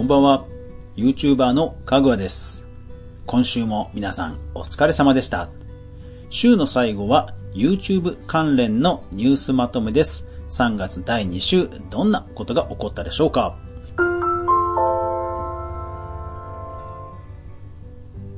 [0.00, 0.46] こんばんは。
[0.96, 2.66] YouTuber のかぐわです。
[3.26, 5.50] 今週も皆さんお疲れ様でした。
[6.30, 10.26] 週の最後は YouTube 関連のニュースまとめです。
[10.48, 13.58] 3月第2週、どんなことが起こったでしょうか？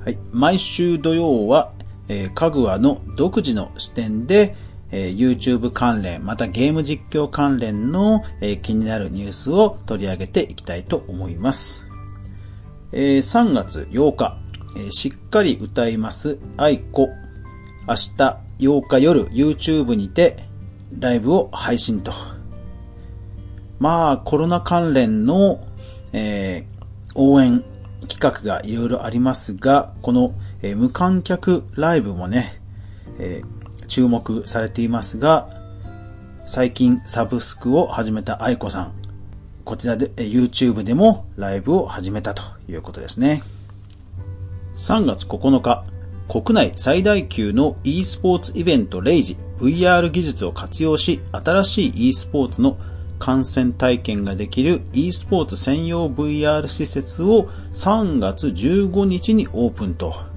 [0.00, 0.18] はい。
[0.32, 1.70] 毎週土曜は、
[2.08, 4.56] えー、かぐわの独自の視点で、
[4.92, 11.84] えー YouTube 関連、またゲーム実況関連の、えー気になるニュースを取り上げていきたいと思います。
[12.92, 14.38] えー3月8日、
[14.76, 17.08] えーしっかり歌います愛子。
[17.88, 20.44] 明日8日夜 YouTube にて
[20.98, 22.12] ライブを配信と。
[23.80, 25.66] まあ、コロナ関連の、
[26.12, 26.72] えー
[27.14, 27.62] 応援
[28.08, 32.60] 企画がいろいろありますが、この、えー無観客ライブもね、
[33.18, 33.61] えー
[33.92, 35.50] 注目されていますが、
[36.46, 38.92] 最近サブスクを始めた愛子さん。
[39.66, 43.42] こちらで、YouTube でもライブを始めたということですね。
[44.78, 45.84] 3月9日、
[46.26, 52.78] 国内最大級の e スポーツイベントレイジ VR 技術を活用し、新しい e スポーツの
[53.18, 60.31] 観戦体験ができる e スポーツ専用 VR 施設を3月15日にオープンと。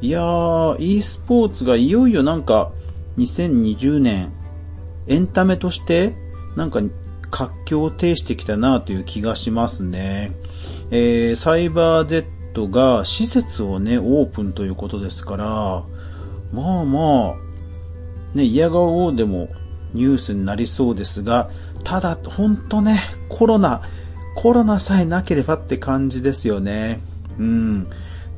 [0.00, 2.70] いやー、e スポーツがいよいよなんか
[3.18, 4.32] 2020年
[5.06, 6.14] エンタメとして
[6.54, 6.80] なんか
[7.30, 10.32] 活況を呈してきたなという気がしますね。
[10.90, 15.46] えー、サイバー Z が施設をね、オープンということですから、
[16.52, 19.48] まあまあ、ね、嫌がおうでも
[19.92, 21.50] ニュースになりそうですが、
[21.84, 23.82] ただ、ほんとね、コロナ、
[24.34, 27.00] コロナさえなければって感じですよね。
[27.38, 27.86] うん。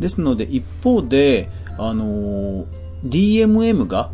[0.00, 2.66] ですので、一方で、あのー
[3.04, 4.10] DMM が、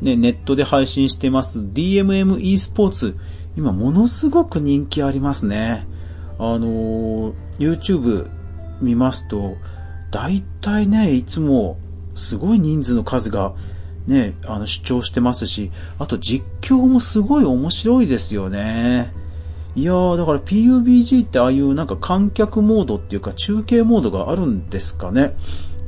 [0.00, 3.16] ね、ネットで配信してます DMM e スポーツ、
[3.56, 5.86] 今ものすごく人気ありますね。
[6.38, 8.30] あのー YouTube
[8.80, 9.56] 見ますと、
[10.10, 11.78] だいたいね、いつも
[12.14, 13.54] すごい人数の数が
[14.06, 19.12] ね、あの、主張してますし、あと実況もすごい面白いですよね。
[19.74, 25.34] いやー、だから PUBG ってああいうなんか観客モードっていうか中継モードがあるんですかね。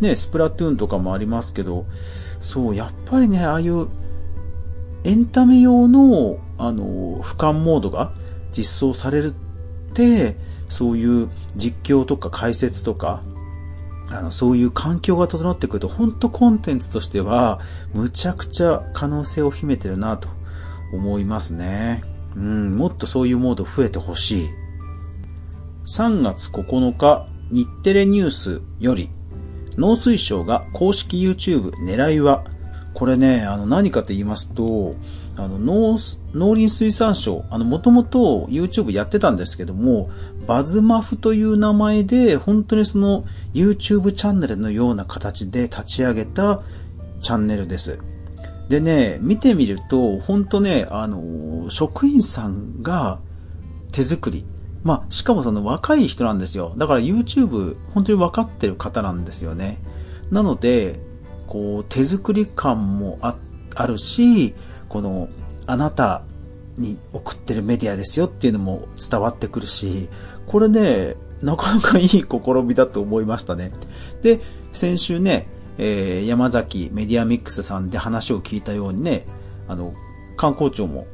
[0.00, 1.86] ね、スプラトゥーンとかもありますけど、
[2.40, 3.88] そう、やっぱりね、ああいう
[5.04, 8.12] エンタメ用の、あの、俯瞰モードが
[8.52, 9.34] 実装される
[9.90, 10.36] って、
[10.68, 13.22] そういう実況とか解説とか、
[14.10, 17.60] あの、そういう環境が整ってくると、本当コンテンツとしては、
[17.92, 20.28] むちゃくちゃ可能性を秘めてるなと
[20.92, 22.13] 思いますね。
[22.36, 24.48] うん、もっとそういうモード増えてほしい。
[25.86, 29.10] 3月9日、日テレニュースより、
[29.76, 32.44] 農水省が公式 YouTube 狙いは、
[32.94, 34.94] これね、あの何かと言いますと、
[35.36, 35.98] あの農
[36.32, 40.10] 農林水産省、あのもともと YouTube やってたんですけども、
[40.46, 46.62] バズマフという名前で、本当にその YouTube チャンネルのような形で立ち上げた
[47.20, 47.98] チャンネルです。
[48.68, 53.20] でね、見てみると、本当ね、あの、職員さんが
[53.92, 54.44] 手作り。
[54.82, 56.74] まあ、しかもその若い人なんですよ。
[56.76, 59.78] だから YouTube 本当に分かってる方なんですよね。
[60.30, 61.00] なので、
[61.46, 63.36] こう、手作り感もあ
[63.74, 64.54] あるし、
[64.88, 65.28] この、
[65.66, 66.22] あなた
[66.76, 70.08] に送ってるメディアですよっていうのも伝わってくるし、
[70.46, 72.26] これね、なかなかいい試
[72.64, 73.72] みだと思いましたね。
[74.22, 74.40] で、
[74.72, 75.46] 先週ね、
[75.78, 79.26] えー山崎メディアミックスさんで話を聞いたようにね、
[79.68, 79.94] あの、
[80.36, 81.06] 観光庁も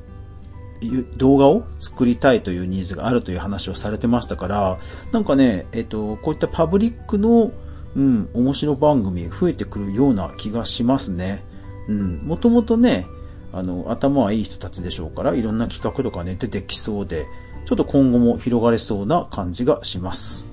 [1.16, 4.78] 動画を作りたいというニーズがあるという話をされてましたから、
[5.12, 7.52] なんかね、えっと、こういったパブリックの、
[7.96, 11.44] うん、面白番組増えてくるような気がしますね。
[11.88, 13.06] うん、もともとね、
[13.52, 17.26] あの、頭はいい人たちでしょうから、いろんな企画とかね、出てきそうで、
[17.66, 20.46] ちょっと今後も広がりそうな感じがします。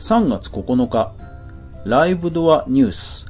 [0.00, 1.12] 3月9日、
[1.84, 3.26] ライブドアニュース。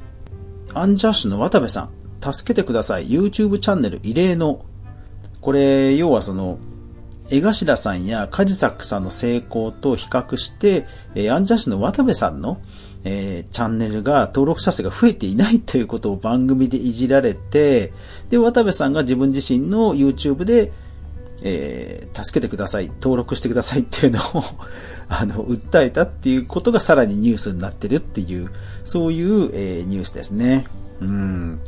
[0.73, 1.89] アンジャッシュの渡部さ
[2.21, 3.07] ん、助けてください。
[3.07, 4.65] YouTube チャンネル異例の。
[5.39, 6.59] これ、要はその、
[7.29, 10.85] 江頭さんやカジサックさんの成功と比較して、
[11.15, 12.61] えーアンジャッシュの渡部さんの、
[13.05, 17.93] えーチャンネルが登録者数が増えていないということを番組でいじられて、
[18.29, 20.73] で、渡部さんが自分自身の YouTube で、
[21.41, 24.43] えー助けてください、登録してくださいっていうのを、
[25.09, 28.49] あの、訴えたっていうことがさらにニュースになってるっていう、
[28.83, 30.65] そういう、えーニュースですね。
[30.99, 31.59] うん。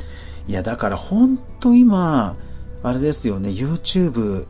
[0.46, 2.36] いや、だから本当今、
[2.82, 4.46] あれですよね、YouTube、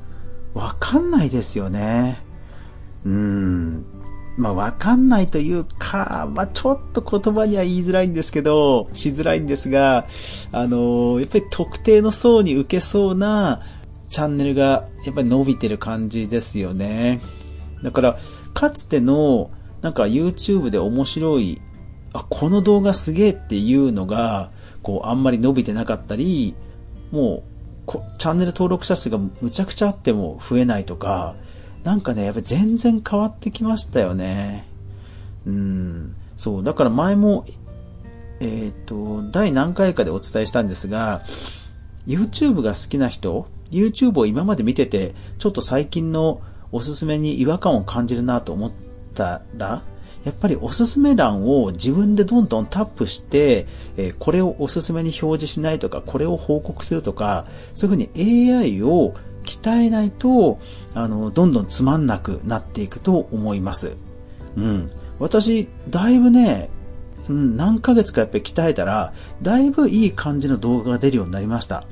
[0.55, 2.19] わかんないですよね。
[3.05, 3.85] うん。
[4.37, 10.07] まあ、わかんないというか、まあ、ちょっと言葉には言いづらいんですけど、しづらいんですが、
[10.51, 13.63] あの、やっぱり特定の層に受けそうな
[14.15, 17.21] チャンネルがやっぱり伸びてる感じですよね。
[17.83, 18.19] だから、
[18.55, 19.51] かつての、
[19.83, 21.61] なんか YouTube で面白い、
[22.13, 24.53] あ、この動画すげえっていうのが、
[24.85, 26.55] こう、あんまり伸びてなかったり、
[27.11, 27.43] も
[27.89, 31.35] う、チャンネル登録者数がむちゃくちゃあっても増えないとか、
[31.83, 34.65] なんかね、やっぱり全然変わってきましたよね。
[35.45, 36.15] うん。
[36.37, 37.45] そう、だから前も、
[38.39, 41.23] えっ、ー、と、第何回かでお伝えしたんですが、
[42.07, 46.41] YouTube が好きな人、YouTube を今まで見てて、ちょっと最近の
[46.73, 48.73] おすすめに違和感を感じるなと思っ
[49.15, 49.83] たら、
[50.25, 53.67] やっぱりおすすめ欄を自分でどんどんタップして、
[53.97, 60.59] えー、これをおすすめに表示しないとか、これを報告するとか、そういうふうに AI を鍛えないと、
[60.95, 63.93] あの、どんどんつまんなくなっていくと思います。
[64.57, 64.91] うん。
[65.19, 66.71] 私、だいぶね、
[67.29, 69.13] うん、何ヶ月かやっぱり鍛えたら、
[69.43, 71.85] だいぶいい感じの動画が出るようになりました。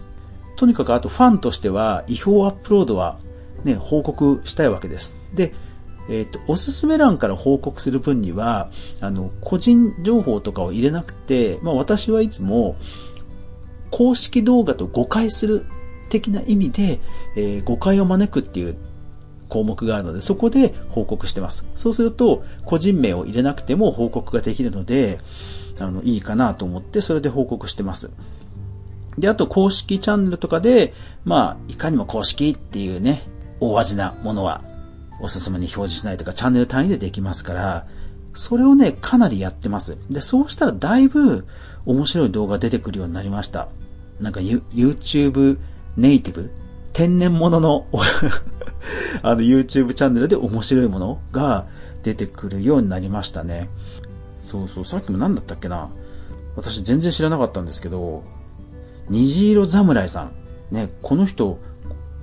[0.63, 3.19] とにかくあとファンとしては、違法アップロードは
[3.65, 5.17] ね、報告したいわけです。
[5.35, 5.55] で、
[6.09, 8.71] えっ、ー、と、おすすめ欄から報告する分には、
[9.01, 12.77] あの、個人情報とかを入れなくて、まあ私はいつも、
[13.91, 15.67] 公式動画と誤解する
[16.11, 17.01] 的な意味で、
[17.35, 18.77] えー、誤解を招くっていう
[19.49, 21.67] 項目があるので、そこで報告してます。
[21.75, 25.19] そうすると、個人名を入れなくても報告ができるので、
[25.81, 28.13] あの、いいかなと思って、それで報告してます。
[29.19, 30.95] で、あと公式チャンネルとかで、
[31.25, 33.29] まあ、いかにも公式っていうね、
[33.61, 34.63] 大味なものは
[35.21, 37.87] おすすめに表示しないとか、チャンネル単位でできますから、
[38.35, 39.99] それをね、かなりやってます。
[40.11, 41.47] で、そうしたらだいぶ
[41.85, 43.69] 面白い動画出てくるようになりました。
[44.21, 45.59] なんか YouTube
[45.97, 46.51] ネイティブ
[46.93, 47.87] 天然物の
[49.23, 51.67] あの YouTube チャンネルで面白いものが
[52.03, 53.69] 出てくるようになりましたね。
[54.39, 55.89] そうそう、さっきも何だったっけな。
[56.57, 58.25] 私全然知らなかったんですけど、
[59.13, 60.33] 虹色侍さん。
[60.75, 61.59] ね、この人、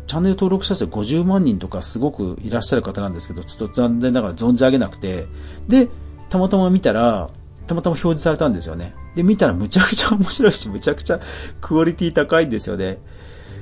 [0.08, 5.28] チャンネル登録者数50万人とかすごくいらっしゃる方なんですけど、ちょっと残念ながら存じ上げなくて、
[5.68, 5.88] で、
[6.30, 7.30] たまたま見たら、
[7.68, 8.96] たまたま表示されたんですよね。
[9.16, 11.20] で、見たらむちゃくちゃ面白いし、むちゃくちゃ
[11.62, 12.98] クオリティ高いんですよね。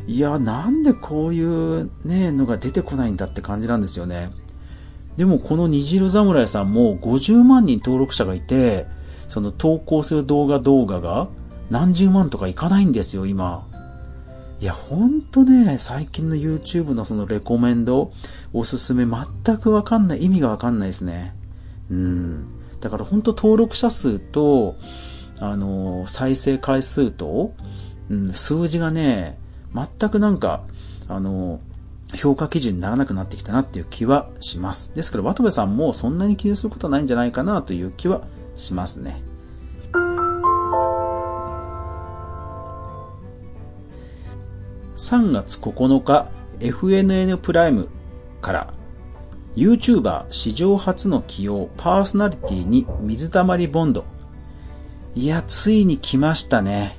[0.07, 4.31] いや、なんでこういうね、のが出てこないんだって感じなんですよね。
[5.17, 8.87] でもこの虹色侍さんも50万人登録者がいて、
[9.27, 11.27] その投稿する動画動画が
[11.69, 13.65] 何十万とかいかないんですよ、今。
[14.59, 18.11] いや、ほんとね、最近の YouTube のそのレコメンド、
[18.53, 21.35] おすすめ全くわかんない、意味がわかんないですね。
[21.91, 22.45] うん。
[22.81, 24.75] だからほんと登録者数と、
[25.39, 27.53] あの、再生回数と、
[28.09, 29.37] うん、数字がね、
[29.73, 30.63] 全くなんか、
[31.07, 31.59] あの、
[32.15, 34.91] 評価基準にならなくなってきたなっていう気はします。
[34.95, 38.21] ですから、渡部さんもそんなに気にすることはないんじゃないかなという気は
[38.55, 39.21] しますね。
[45.07, 46.27] 3月9日、
[46.59, 47.87] FNN プライム
[48.41, 48.73] から
[49.55, 54.03] YouTuber 史上初の起用パーソナリティに水溜りボンド。
[55.15, 56.97] いや、ついに来ましたね。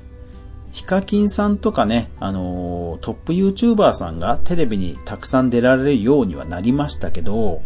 [0.71, 7.61] ヒカキンさんとかね、あのー、トップ YouTuber さんがテレビにたくさん出られるようにはなりましたけど、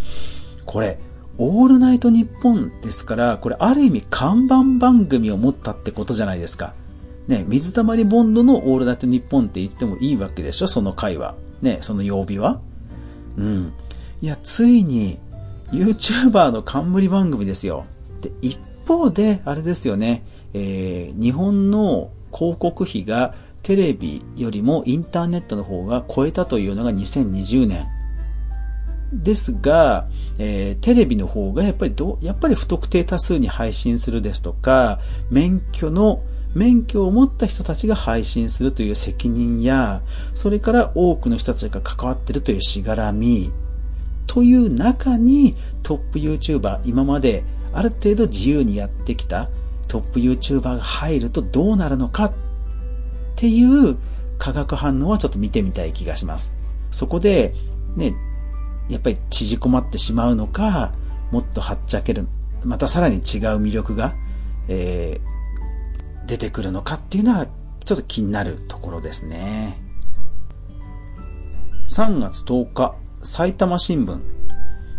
[0.65, 0.99] これ、
[1.37, 6.73] オールナイトニッポンですから、これある意味看板番組を持ったってことじゃないですか。
[7.27, 11.35] ね、水溜りボンドのオールナイトニッポンって言ってもいいわけでしょ、その回は。
[11.61, 12.59] ね、その曜日は？
[13.37, 13.73] うん。
[14.21, 15.19] いや、ついに、
[15.71, 17.85] YouTuber の冠番組ですよ。
[18.21, 27.85] で、一方で、あれですよね、えー、日本の広告費がテレビよりもインターネットの方が超えたというのが2020年。
[29.13, 30.07] ですが、
[30.39, 34.99] えー、テレビの方がやっぱりど、やっぱり不特定多数に配信するですとか、
[35.29, 36.21] 免許の、
[36.53, 40.01] 免許を持った人たちが配信するという責任や、
[40.35, 43.51] それから多くの人たちが関わっているというしがらみ、
[44.27, 47.43] という中にトップ YouTuber、今まで
[47.73, 49.49] ある程度自由にやってきた
[49.87, 52.33] トップ YouTuber が入るとどうなるのかっ
[53.35, 53.97] ていう
[54.37, 56.53] 化学反応はちょっと見てみたい気がします。
[56.91, 57.53] そこで、
[57.95, 58.13] ね、
[58.89, 60.93] やっぱり縮こまってしまうのか、
[61.31, 62.27] もっとはっちゃける、
[62.63, 63.21] またさらに違う
[63.61, 64.13] 魅力が、
[64.67, 65.32] えー、
[66.27, 67.47] 出てくるのかっていうのは、
[67.85, 69.81] ちょっと気になるところですね。
[71.87, 74.19] 3月10日、埼玉新聞、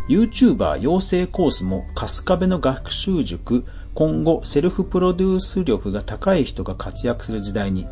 [0.09, 3.65] YouTuber 養成コースも春日部の学習塾
[3.95, 7.87] 今後セルフプロデュース力が高い人が活躍する時代に。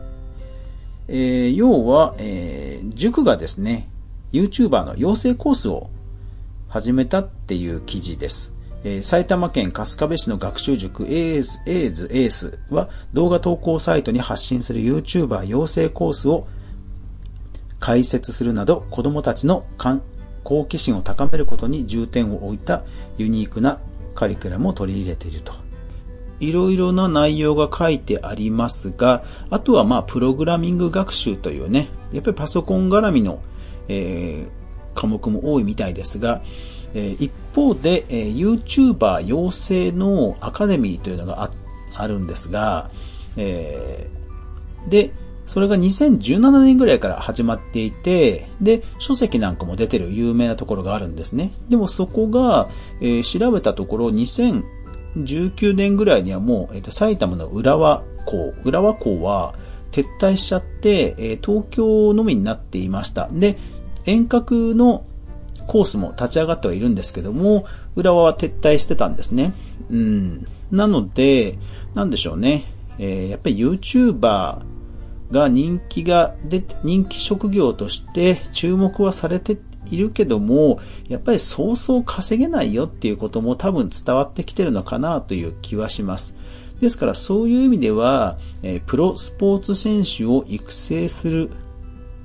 [1.08, 3.88] えー、要は、えー、塾がですね、
[4.32, 5.90] YouTuber の養成コースを
[6.68, 8.51] 始めたっていう記事です。
[8.84, 16.46] え、埼玉県春日部市の学習塾エーズ、エーズ、エースは動画投稿サイトに発信する YouTuber 養成コースを
[17.78, 19.64] 開設するなど子供たちの
[20.44, 22.84] 好奇心を高めることに重点を置いた
[23.18, 23.80] ユニークな
[24.14, 25.52] カリキュラムを取り入れていると。
[26.40, 33.40] いろいろな内容が書いてありますが、あとはまあ、プログラミング学習というね、やっぱりパソコン絡みの、
[33.88, 34.61] えー、
[34.94, 36.42] 科目も多いみたいですが、
[36.94, 41.50] え、一方で、えー、YouTuber 養成のアカデミーというのがあ
[41.94, 42.90] あるんですが、
[43.36, 45.12] えー、で、
[45.46, 51.52] それが2017年ぐらいから始まっていて、で、書籍なんかも出てる有名なところがあるんですね。
[51.68, 52.68] でもそこが、
[53.00, 59.54] えー、調べたところ2019年ぐらいにはもう、えー、と埼玉の浦和港、浦和港は
[59.90, 63.28] 撤退しちゃって、えー、東京のみになっていました。
[63.30, 63.58] で、
[64.04, 65.04] 遠隔の
[65.66, 67.66] コースも立ち上がってはいるんですけども、
[67.96, 69.52] 浦和は撤退してたんですね。
[69.90, 70.44] うん。
[70.70, 71.58] なので、
[71.94, 72.64] なんでしょうね。
[72.98, 74.62] えー、やっぱり YouTuber
[75.30, 79.58] が人気が出て、人気職業として注目はされて
[79.90, 86.34] いるけども、やっぱりそうそう稼げないよっていうことも多分伝わってきてるのかなという気はします。
[86.80, 91.50] ですからそういう意味では、えー、プロスポーツ選手を育成する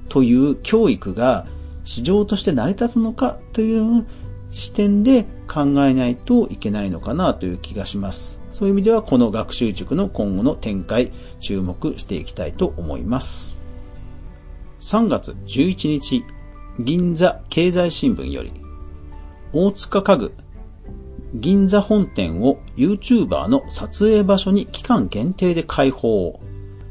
[0.09, 1.45] という教育が
[1.87, 4.05] 市場として成り立つのかという
[4.51, 8.41] 視点で考えないといけないのかなという気がします。
[8.51, 13.57] そういう意味ではこの学習塾の今後の展開注目していきたいと思います。
[14.81, 16.25] 3月11日、
[16.77, 18.51] 銀座経済新聞より、
[19.53, 20.33] 大塚家具、
[21.35, 26.37] 銀座本店を YouTuber の撮影場所に期間限定で開放。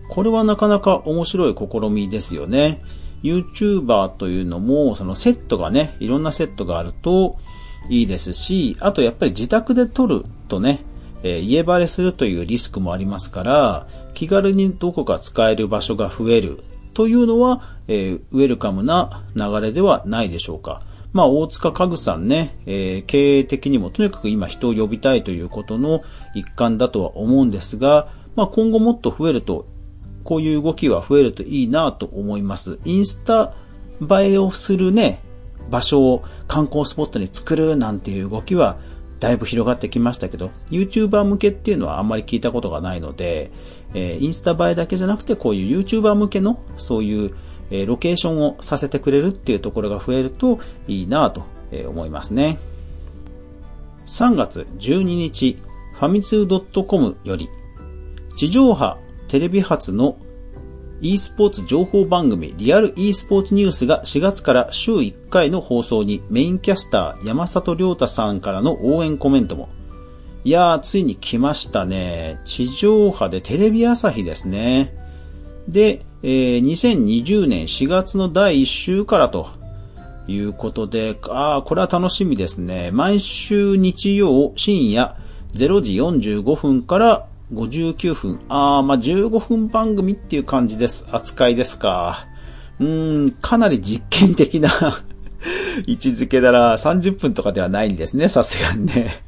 [0.09, 2.81] これはなかなか面白い試みですよね。
[3.23, 7.37] YouTuber というのも、そのセットがね、いろんなセットがあると
[7.89, 10.85] いいですし、あとやっぱり自宅で撮るとね、
[11.23, 16.61] えー、家バレするというリスクもありますから、気軽にどこか使える場所が増える
[16.95, 20.83] というのは、えー、ウェルカムな流れではないでしょうか。
[21.13, 26.03] まあ、大塚家具さんね、えー、経営的にもとにかく今人を呼びたいということの
[26.35, 29.67] 一環だとは思うんですが、まあ、今後もっと増えると
[30.27, 32.79] こういう動きは増えるといいなと思います。
[32.85, 33.55] インスタ
[34.03, 35.21] 映えをするね、
[35.71, 38.77] 場所を観光スポットに作るなんていう動きは
[39.21, 43.51] だいぶ広がってきましたけど、YouTuber 向けっていうのはあんまり聞いたことがないので、
[43.95, 47.35] えー、インスタ映えだけじゃなくてこういう YouTuber 向けのそういう、
[47.71, 51.45] えー、ロケーションをさせてくれるっていうところが増えるといいなと
[51.89, 52.59] 思いますね。
[54.07, 55.59] 3月12日、
[55.95, 57.49] ファミツー .com より、
[58.37, 60.17] 地上波テレビ初の
[61.01, 69.69] e スポーツ情報番組リアル e スポーツニュースが4月から週1回の放送にメインキャスター山里亮太さんからの応援コメントも。
[70.45, 72.41] いやー、ついに来ましたね。
[72.45, 74.95] 地上波でテレビ朝日ですね。
[75.69, 79.49] で、えー、2020年4月の第1週からと
[80.29, 82.91] いうことで、ああ、これは楽しみですね。
[82.93, 85.17] 毎週日曜深夜
[85.55, 88.41] 0時45分から59分。
[88.49, 91.05] あー、まあ、15分番組っていう感じです。
[91.11, 92.27] 扱いですか。
[92.81, 94.69] うーん、かなり実験的な
[95.87, 99.23] 位置づけだら30分とかではないんですね、さすがにね。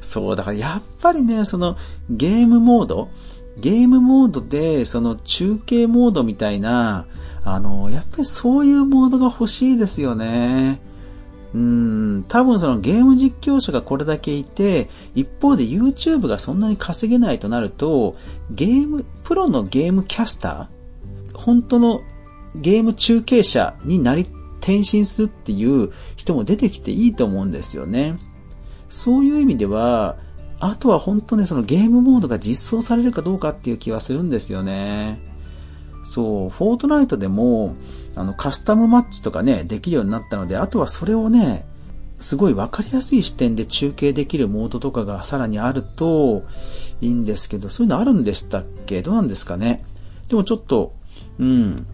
[0.00, 1.76] そう、だからやっぱりね、その
[2.10, 3.08] ゲームモード、
[3.58, 7.06] ゲームモードで、その中継モードみたいな、
[7.44, 10.80] あの、やっぱりそういうモードが欲しいですよね。
[11.52, 18.16] うん、多分そのゲーム実況者がこれだけいて、一方で YouTube がそんなに稼げないとなると、
[18.50, 22.02] ゲーム、プロのゲームキャスター本当の
[22.54, 24.26] ゲーム中継者になり、
[24.60, 28.18] 転身するっていう人も出てきていいと思うんですよね。
[28.90, 30.18] そういう意味では、
[30.60, 35.18] あとは本当ね、そのゲームモードが実装されるかどうかっていう気はするんですよね。
[36.04, 37.74] そう、フォートナイトでも、
[38.16, 41.64] あの、カスタムマッチとかね、できるようになったので、あとはそれをね、
[42.18, 46.42] すごいわかりやすい視点で中継できるモードとかがさらにあると
[47.00, 49.00] いいんですけど、そういうのあるんでしたっけ？
[49.00, 49.82] どうなんですかね？
[50.28, 50.94] でもちょっと、
[51.38, 51.86] うん、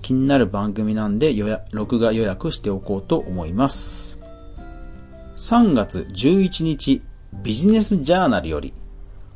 [0.00, 4.18] 気になる番組なんで予約、録画予約しておこうと思います。
[5.36, 7.02] 3月11日、
[7.42, 8.72] ビジネスジャーナルより、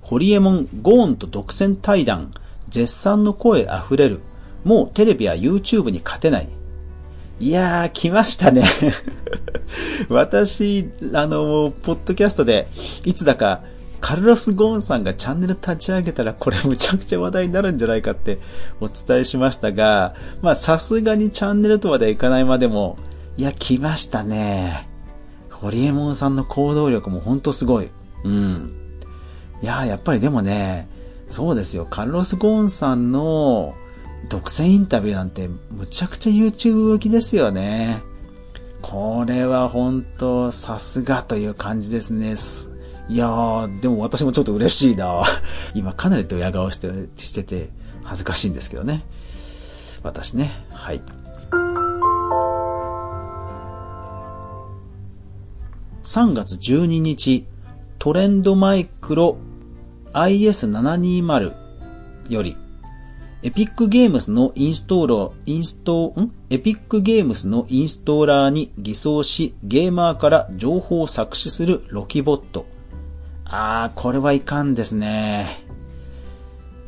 [0.01, 2.31] ホリエモンゴーンと独占対談、
[2.71, 4.21] 絶賛の声溢れる
[4.65, 6.49] もうテレビや YouTube に勝てない。
[7.41, 8.63] いやー、来ましたね
[10.09, 12.69] 私、あの、ポッドキャストで、
[13.05, 13.63] いつだか、
[14.01, 18.39] カルロス・ゴーンさんがチャンネル立ち上げたらこれむちゃくちゃ話題になるんじゃないかって
[18.81, 22.99] お伝えしましたが、まあさすがにチャンネルとまではいかないまでも、
[23.37, 24.89] いや、来ましたね。
[25.51, 27.91] ホリエモンさんの行動力もほんとすごい。
[28.25, 28.73] うん。
[29.63, 30.89] いや、やっぱりでもね、
[31.29, 31.87] そうですよ。
[31.89, 33.75] カルロス・ゴーンさんの
[34.29, 38.03] 独占インタビューなんてむちゃくちゃ YouTube 向きですよね。
[38.81, 42.35] これは本当さすがという感じですね。
[43.09, 45.23] いやー、でも私もちょっと嬉しいな
[45.75, 47.71] 今かなりドヤ顔してしてて
[48.05, 49.05] 恥ずかしいんですけどね。
[50.03, 50.51] 私ね。
[50.71, 51.03] はい。
[56.03, 57.47] 3月12日、
[57.99, 59.39] トレンドマイクロ
[60.13, 61.55] IS720
[62.29, 62.57] より、
[63.45, 66.33] エピックゲームスのインストーラー、インスト、ん？
[66.51, 72.67] エピックゲームスのインストーラーに偽装し、ゲーマーから情報を搾取するロキボット。
[73.45, 75.65] あー、これはいかんですね。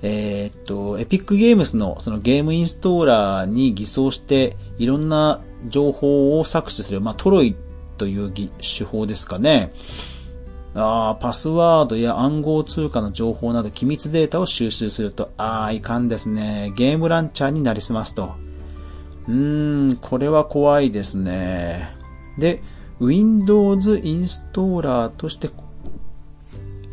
[0.02, 7.56] えー、っと、エピックゲームスのそのゲームインストーラーに偽装して、いろんな情報を搾取する、まあ、トロイ
[7.98, 9.72] という手法ですかね。
[10.76, 16.72] ああパスワードや暗号通貨の情報など機密データを収集すると、ああ、いかんですね。
[16.76, 18.34] ゲームランチャーになりすますと。
[19.28, 21.90] うーん、これは怖いですね。
[22.38, 22.62] で、
[23.00, 25.48] Windows インストーラーとして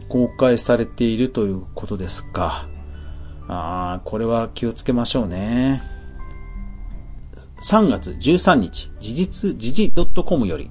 [0.09, 2.67] 公開されているということですか。
[3.47, 5.81] ああ、これは気をつけましょうね。
[7.63, 9.91] 3月13日、事、時事
[10.23, 10.69] .com より、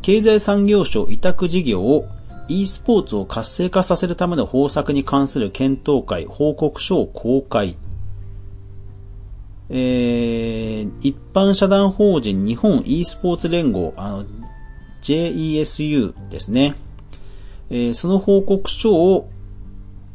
[0.00, 2.06] 経済産業省委託事業を
[2.48, 7.76] e スポーツを活性化させるための方策に関する検討会報告書を公開。
[9.70, 14.24] えー、一般社団法人日本 e スポーツ連合、あの、
[15.02, 16.74] JESU ですね。
[17.70, 19.30] えー、その報告書を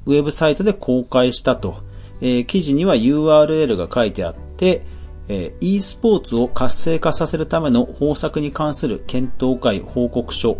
[0.05, 1.85] ウェブサイトで公開したと。
[2.21, 4.83] えー、記事には URL が書いてあって、
[5.27, 10.57] えー、e スポーツを活性化させるための方策に関する検討会報告書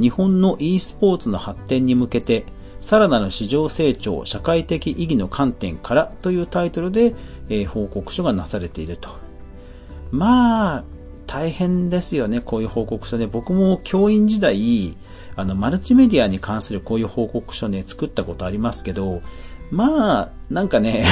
[0.00, 2.44] 日本の e スポーツの発展に向けて、
[2.80, 7.14] さらなる市場成長、社会的意義の観点からというタイトルで、
[7.48, 9.10] えー、報告書がなされていると。
[10.10, 10.84] まあ、
[11.26, 13.26] 大変ですよね、こういう報告書ね。
[13.26, 14.96] 僕も教員時代、
[15.34, 19.20] あの、マルチメディアに関するこういう報告書ね、作ったことありますけど、
[19.70, 21.06] まあ、なんかね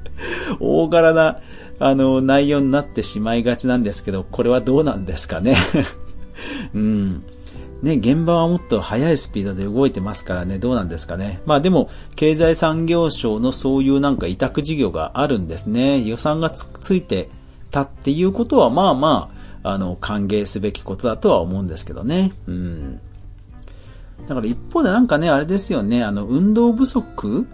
[0.60, 1.38] 大柄な、
[1.78, 5.56] あの、内容になってしまいがちなんですけど、これはどうなんですかね
[6.74, 7.22] うん。
[7.82, 11.40] ね、現場はもっと速いスピードで動いてますからね、どうなんですかね。
[11.46, 16.02] まあでも、経済産業省のそういうなんか委託事業があるんですね。
[16.02, 17.30] 予算がつついて
[17.70, 19.30] たっていうことは、まあま
[19.62, 22.32] あ、あの、歓迎すべきことだとは思うんですけどね。
[22.46, 23.00] うん。
[24.28, 27.46] だから一方でなんかね、あれですよね、あの、運動不足？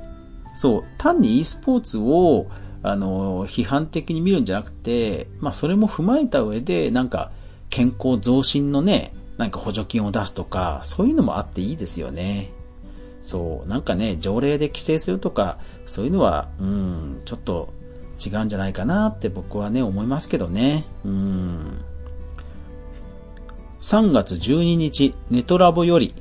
[0.56, 2.46] そう、単に e スポーツを、
[2.82, 7.30] あの、批判的に見るんじゃなくて、まあそれも踏まえた上で、なんか、
[7.70, 12.50] 健康増進のね、なんか補助金を出すとか、そういうのもあっていいですよね。
[13.22, 17.72] そう、なんかね、条例で規制するとか、そういうのは、うん、ちょっと
[18.24, 20.84] 違うんじゃないかなって僕はね、思いますけどね。
[21.04, 21.78] うん。
[23.82, 26.14] 3月12日、ネトラボより、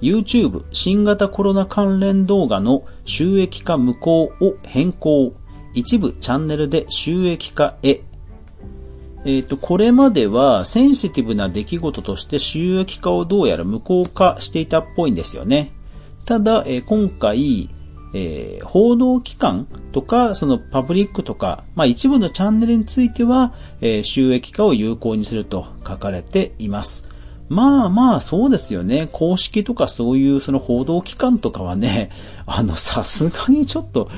[0.00, 5.34] YouTube 新型コロナ関連動画の収益化無効を変更。
[5.74, 8.00] 一部チャンネルで収益化へ
[9.28, 15.70] えっ、ー、と、これまではセンシティブな出来事として収益化をどうやら無効化していたっぽいんですよね。
[16.24, 17.68] ただ、えー、今回、
[18.14, 27.04] えー、報道機関とか、そのパブリックとか、まあ一部のチャンネルについては、えー、収益化を有効にすると書かれています。
[27.50, 29.10] まあまあ、そうですよね。
[29.12, 32.08] 公式とかそういうその報道機関とかはね、
[32.46, 34.08] あの、さすがにちょっと、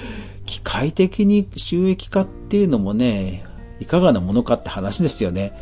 [0.47, 3.45] 機械的に収益化っていうのもね、
[3.81, 5.53] いかがなものかって話ですよね。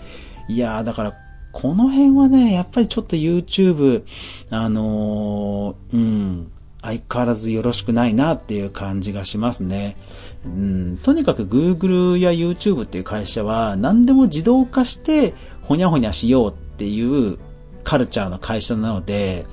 [0.48, 1.14] いやー、だから、
[1.52, 4.04] この辺はね、やっぱりちょっと YouTube、
[4.50, 6.52] あのー、うん、
[6.82, 9.96] 相変わらずよろしくないなっていう感じがしますね。
[10.44, 17.38] うん、とにかく Google や YouTube っていう会社は何でも自動化してほにゃほにゃしようっていう
[17.82, 19.46] カルチャーの会社なので、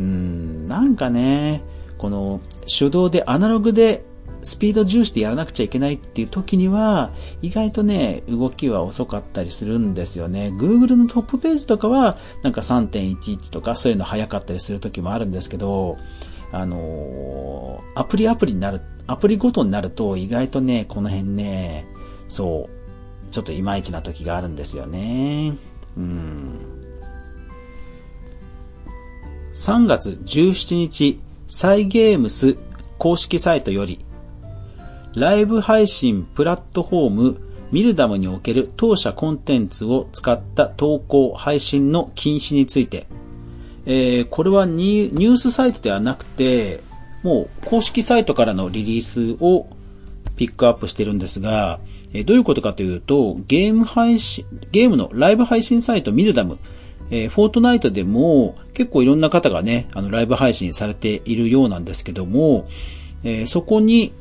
[0.00, 1.62] うん、なんかね、
[1.98, 4.04] この手動でアナログで
[4.44, 7.10] スピード重視でやらなくちゃいけないっていう時には、
[7.42, 10.52] 意外とね、動きは遅かったりするんですよね。
[10.54, 15.96] Google のトップページとかは、なんか3.11とかそういうの早かったりする時もあるんですけど、
[16.52, 21.86] あのー、アプリアプリになる、アプリごとになると意外とね、この辺ね、
[22.28, 22.68] そ
[23.28, 25.54] う、ちょっといまいちな時があるんですよね。
[25.96, 26.58] うん。
[29.54, 32.56] 3月17日、サイゲームス
[32.98, 34.04] 公式サイトより、
[35.16, 43.06] ライブ配信プラットフォームミルダムにおける当社コンテンツを使った投稿、配信の禁止について、
[43.86, 46.80] えー、これはニュースサイトではなくて、
[47.22, 49.66] もう公式サイトからのリリースを
[50.36, 51.80] ピックアップしてるんですが、
[52.12, 56.58] えー、どういうことかというと、ゲーム配信、ゲームのライブ配信サイトミルダム、
[57.10, 62.68] えー、フォートナイトでも結構いろんな方がね、あの、ライブ配信されているようなんですけども、
[63.22, 64.12] えー、そこに、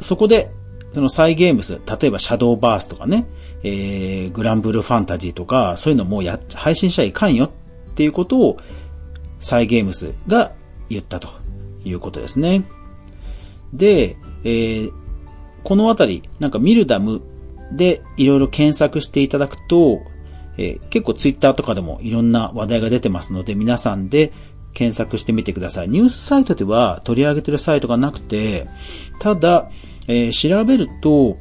[0.00, 0.50] そこで、
[0.92, 3.26] そのサイゲームス、例えばシャドーバースとかね、
[3.62, 7.50] えー、グランブルファンタジーとか、そういうのもや、配信しちゃいかんよっ
[7.94, 8.58] ていうことを、
[9.40, 10.52] サイゲームスが
[10.88, 11.28] 言ったと
[11.84, 12.64] いうことですね。
[13.72, 14.92] で、えー、
[15.64, 17.22] このあたり、なんかミルダム
[17.72, 20.00] でいろいろ検索していただくと、
[20.58, 24.32] えー、結構ツイッターとかでもいろんな話題が出てますので、皆さんで
[24.74, 25.88] 検索してみてください。
[25.88, 28.66] ニュースサイトでは取り上げてるサイトがなくて、
[29.20, 29.70] ただ、
[30.10, 31.38] えー、調べると、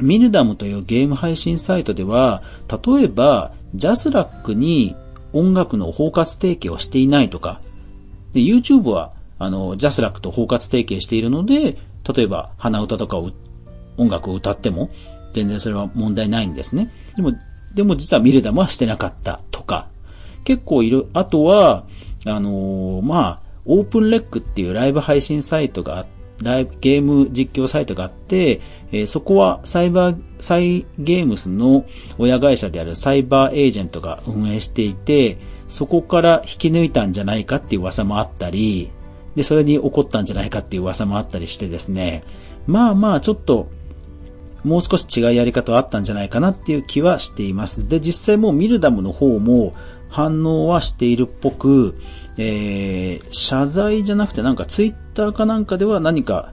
[0.00, 4.94] ミルダムというゲーム配信サイトでは、例えば、ジャスラックに
[5.32, 7.60] 音楽の包括提携をしていないとか、
[8.32, 11.76] で、YouTube は、あの、ジャスラックと包括提携しているので、
[12.14, 13.32] 例えば、鼻歌とかを、
[13.96, 14.90] 音楽を歌っても、
[15.34, 16.92] 全然それは問題ないんですね。
[17.16, 17.32] でも、
[17.74, 19.88] でも実はミルダムはしてなかったとか、
[20.44, 21.08] 結構いる。
[21.14, 21.84] あとは、
[22.26, 28.60] あのー、まあ、オープンレックっていうライブ配信サイトがあって、ライブ、ゲーム実況サイトがあって、
[28.92, 31.84] えー、そこはサイバー、サイゲームスの
[32.18, 38.90] 親会社であるサイバーエージェントが運営していて、そこから引き抜いたんじゃないかっていう噂もあったり、
[39.36, 42.24] で、それに起こったんじゃないかっていう噂もあったりしてですね、
[42.66, 43.68] まあまあちょっと、
[44.64, 47.88] もう少し違うやり方はあったんじゃないかなっていう気はしています。
[47.88, 49.74] で、実際もうミルダムの方も
[50.08, 51.98] 反応はしているっぽく、
[52.36, 56.52] えー、謝罪じゃなくてなんかツイッターかなんかでは何か、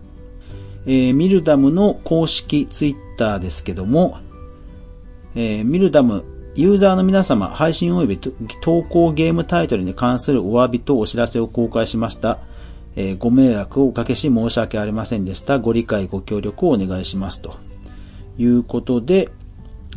[0.86, 4.20] えー、ミルダムの公式ツイッターですけども、
[5.36, 12.40] えー、ミルダムユーザーの皆様、配信及び投稿ゲームタイトルに関するお詫びとお知らせを公開しました。
[12.96, 15.60] えー、ご迷惑をおかけし申し訳ありませんでした。
[15.60, 17.58] ご理解、ご協力をお願いしますと。
[18.38, 19.30] いうことで、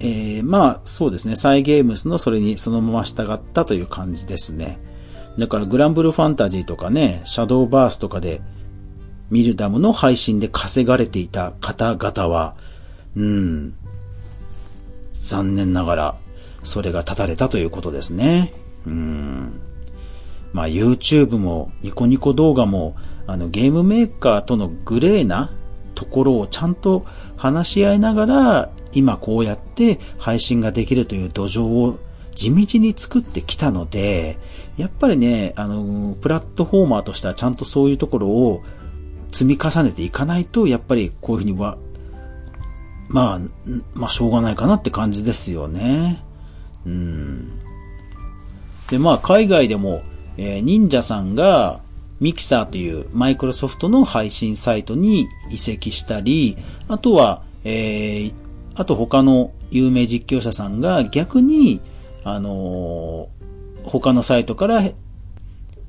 [0.00, 1.36] えー、まあ、そうですね。
[1.36, 4.78] サイゲームスのそれにそのまま従ったという感じですね。
[5.38, 8.40] だからグランブルファンタジーとかね、シャドーバースとかで、
[9.30, 12.56] ミルダムの配信で稼がれていた方々は、
[13.16, 13.74] うん、
[15.12, 16.16] 残念ながら、
[16.64, 18.52] それが立たれたということですね。
[18.86, 19.60] うん。
[20.52, 25.50] まあ YouTube もニコニコ動画も、あのゲームメーカーとのグレーな
[25.94, 27.04] ところをちゃんと
[27.36, 31.98] 話し合いながら、今こうやって配信ができるという土壌を
[32.34, 34.38] 地道に作ってきたので、
[34.76, 38.62] やっぱりね、あの、プラットフォーマーとしてはちゃんとそういうところを
[39.32, 41.78] 積み重ねていかないと、やっぱりこういうふうには、
[43.08, 43.40] まあ、
[43.94, 46.22] まあ、しょうがないかなって感じですよね。
[46.86, 47.58] うん。
[48.88, 50.02] で、まあ、海外でも、
[50.36, 51.80] えー、忍者さんが、
[52.20, 56.56] ミキサーというマイクロソフトの配信サイトに移籍したり、
[56.88, 58.32] あとは、えー、
[58.78, 61.80] あと他の有名実況者さんが逆に、
[62.22, 63.28] あの、
[63.82, 64.92] 他のサイトから引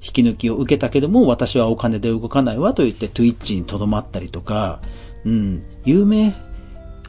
[0.02, 4.82] き抜きを受けたけども、私はお金で動かないわと言って Twitch に留まったりとか、
[5.24, 6.34] うん、有名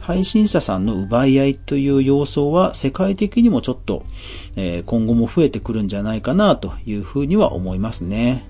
[0.01, 4.05] 配信者さんの奪い合いという要素は世界的にもちょっと、
[4.55, 8.45] えー、今後も増えてくるんじゃないかなというふうには思いますね。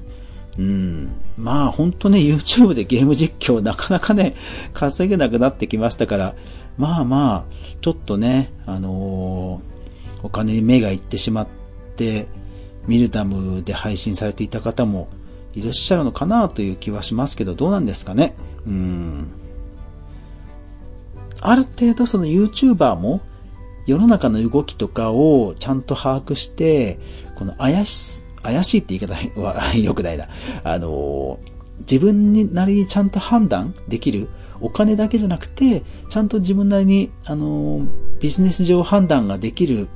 [0.57, 1.09] うん。
[1.37, 4.35] まあ本当ね、YouTube でゲーム実況なかなかね、
[4.73, 6.35] 稼げなくなってきましたから、
[6.77, 9.71] まあまあ、ちょっとね、あのー
[10.23, 11.47] お金に目がいってしまっ
[11.95, 12.27] て、
[12.87, 15.07] ミルダムで配信されていた方も
[15.53, 18.35] いらっしゃるのかなという気はしますけど、どうなんですかね。
[18.65, 19.27] うん。
[21.41, 23.21] ある程度その YouTuber も
[23.87, 26.99] 世の中の動きとかをちゃんと把握して、
[27.35, 30.27] この怪し、怪しいって言い方は良くないな。
[30.63, 31.39] あの、
[31.79, 34.29] 自分なりにちゃんと判断できる。
[34.61, 37.85] お金だけじゃなくて、ちゃんと自分なりに、あの、
[38.19, 39.87] ビジネス上判断ができる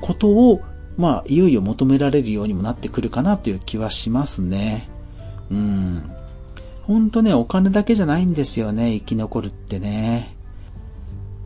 [0.00, 0.60] ことを、
[0.96, 4.88] まあ、いよいよ求められるようにもなってくるかなという気はしますね。
[5.50, 6.02] うん。
[6.82, 10.36] ほんとね、お金だけじゃないんですよね、生き残るってね。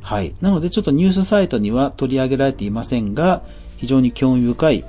[0.03, 0.35] はい。
[0.41, 3.43] なのでちょっとニュースサイトには取り上げられていませんが、
[3.77, 4.85] 非常に興味深い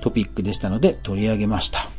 [0.00, 1.93] トピックでしたので取り上げました。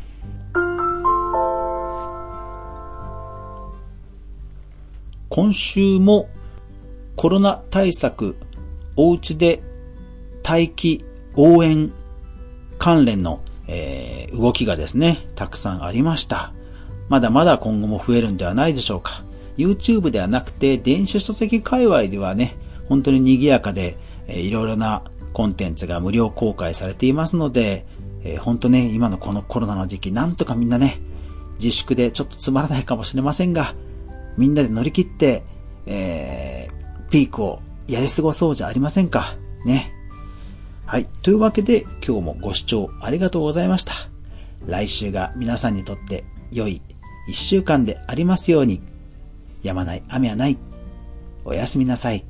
[5.35, 6.29] 今週も
[7.17, 8.37] コロナ対策、
[8.95, 9.61] お家で
[10.47, 11.03] 待機
[11.35, 11.91] 応援
[12.77, 16.53] 関連の、えー、動きがですね、たくさんありました。
[17.09, 19.25] まだまだ今後も増えるんではないでしょうか。
[19.57, 22.55] YouTube ではなくて、電子書籍界隈ではね、
[22.87, 25.01] 本当に賑やかで、えー、いろいろな
[25.33, 27.85] コンテンツが無料公開されていますので、
[28.23, 31.01] えー、本当ね、今のこのコロナの時期、なんとかみんなね、
[31.55, 33.75] 自粛でちょっとつまらないかもしれませんが、
[34.37, 35.43] みんなで乗り切って、
[35.85, 39.35] えー、ピークをやり過ごそうじゃありませんか。
[39.65, 39.91] ね。
[40.85, 41.05] はい。
[41.23, 43.93] というわけで今日もご視聴ありがとうございました。
[44.67, 46.81] 来週が皆さんにとって良い
[47.27, 48.81] 一週間でありますように。
[49.63, 50.57] やまない雨はない。
[51.43, 52.23] おやすみなさい。